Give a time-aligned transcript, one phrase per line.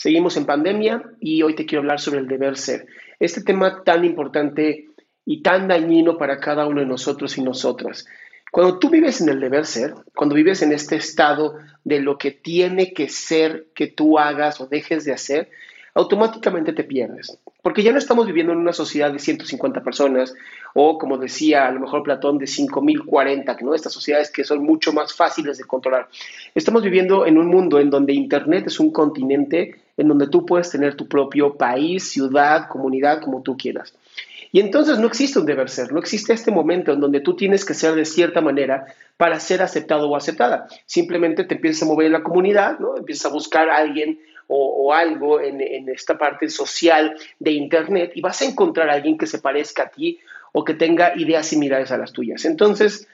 [0.00, 2.86] Seguimos en pandemia y hoy te quiero hablar sobre el deber ser.
[3.18, 4.86] Este tema tan importante
[5.26, 8.06] y tan dañino para cada uno de nosotros y nosotras.
[8.50, 12.30] Cuando tú vives en el deber ser, cuando vives en este estado de lo que
[12.30, 15.50] tiene que ser que tú hagas o dejes de hacer,
[15.94, 17.38] automáticamente te pierdes.
[17.62, 20.34] Porque ya no estamos viviendo en una sociedad de 150 personas
[20.74, 23.74] o, como decía a lo mejor Platón, de 5040, ¿no?
[23.74, 26.08] Estas sociedades que son mucho más fáciles de controlar.
[26.54, 30.70] Estamos viviendo en un mundo en donde Internet es un continente en donde tú puedes
[30.70, 33.94] tener tu propio país, ciudad, comunidad, como tú quieras.
[34.52, 37.64] Y entonces no existe un deber ser, no existe este momento en donde tú tienes
[37.64, 40.66] que ser de cierta manera para ser aceptado o aceptada.
[40.86, 42.96] Simplemente te empiezas a mover en la comunidad, ¿no?
[42.96, 44.18] empiezas a buscar a alguien
[44.52, 49.26] o, algo en, esta parte social de Internet y vas a encontrar a alguien que
[49.26, 50.18] se parezca a ti
[50.52, 52.44] o que tenga ideas similares a las tuyas.
[52.44, 53.06] Entonces,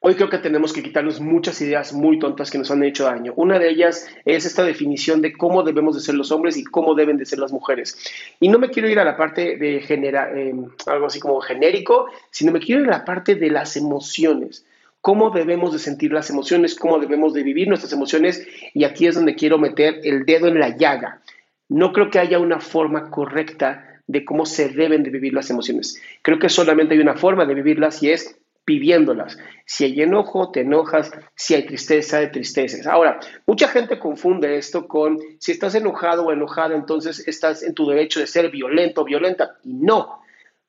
[0.00, 3.32] Hoy creo que tenemos que quitarnos muchas ideas muy tontas que nos han hecho daño.
[3.34, 6.94] Una de ellas es esta definición de cómo debemos de ser los hombres y cómo
[6.94, 7.98] deben de ser las mujeres.
[8.38, 10.54] Y no me quiero ir a la parte de genera, eh,
[10.86, 14.64] algo así como genérico, sino me quiero ir a la parte de las emociones.
[15.00, 18.46] Cómo debemos de sentir las emociones, cómo debemos de vivir nuestras emociones.
[18.74, 21.22] Y aquí es donde quiero meter el dedo en la llaga.
[21.68, 26.00] No creo que haya una forma correcta de cómo se deben de vivir las emociones.
[26.22, 28.38] Creo que solamente hay una forma de vivirlas y es
[28.68, 29.38] viviéndolas.
[29.64, 32.86] Si hay enojo, te enojas, si hay tristeza, de tristezas.
[32.86, 37.88] Ahora, mucha gente confunde esto con si estás enojado o enojada, entonces estás en tu
[37.88, 39.56] derecho de ser violento o violenta.
[39.64, 40.20] Y no.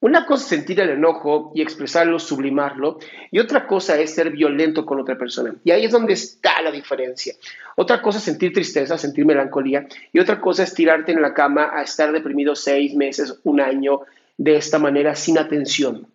[0.02, 3.00] Una cosa es sentir el enojo y expresarlo, sublimarlo,
[3.32, 5.56] y otra cosa es ser violento con otra persona.
[5.66, 7.34] Y ahí es donde está la diferencia.
[7.76, 11.72] Otra cosa es sentir tristeza, sentir melancolía, y otra cosa es tirarte en la cama
[11.74, 14.02] a estar deprimido seis meses, un año,
[14.38, 16.08] de esta manera, sin atención.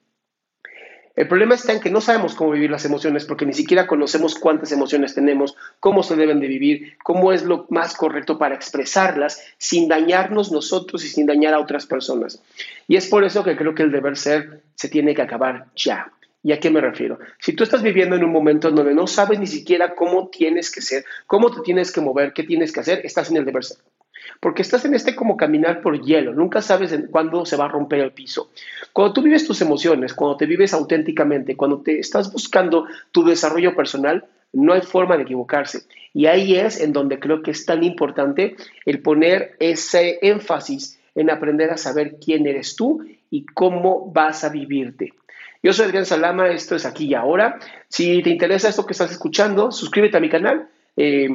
[1.17, 4.35] El problema está en que no sabemos cómo vivir las emociones porque ni siquiera conocemos
[4.35, 9.41] cuántas emociones tenemos, cómo se deben de vivir, cómo es lo más correcto para expresarlas
[9.57, 12.43] sin dañarnos nosotros y sin dañar a otras personas.
[12.89, 16.11] Y es por eso que creo que el deber ser se tiene que acabar ya.
[16.43, 17.21] ¿Y a qué me refiero?
[17.39, 20.71] Si tú estás viviendo en un momento en donde no sabes ni siquiera cómo tienes
[20.71, 23.65] que ser, cómo te tienes que mover, qué tienes que hacer, estás en el deber
[23.65, 23.79] ser
[24.41, 28.01] porque estás en este como caminar por hielo, nunca sabes cuándo se va a romper
[28.01, 28.51] el piso.
[28.93, 33.75] Cuando tú vives tus emociones, cuando te vives auténticamente, cuando te estás buscando tu desarrollo
[33.75, 35.83] personal, no hay forma de equivocarse.
[36.13, 41.31] Y ahí es en donde creo que es tan importante el poner ese énfasis en
[41.31, 45.13] aprender a saber quién eres tú y cómo vas a vivirte.
[45.63, 47.59] Yo soy Adrián Salama, esto es aquí y ahora.
[47.89, 50.69] Si te interesa esto que estás escuchando, suscríbete a mi canal.
[50.97, 51.29] Eh,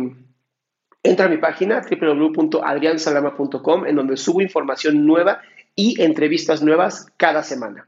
[1.01, 5.39] Entra a mi página www.adriansalama.com en donde subo información nueva
[5.73, 7.87] y entrevistas nuevas cada semana.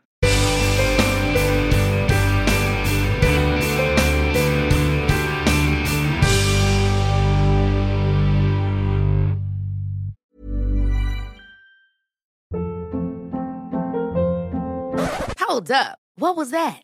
[15.38, 15.98] Hold up.
[16.16, 16.84] What was that?